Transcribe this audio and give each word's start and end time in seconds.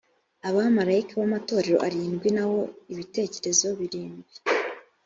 abamarayika 0.47 1.13
b’amatorero 1.19 1.77
arindwi 1.87 2.29
naho 2.35 2.57
ibitereko 2.91 3.65
birindwi 3.79 4.35